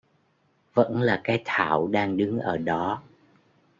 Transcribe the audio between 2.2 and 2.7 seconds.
ở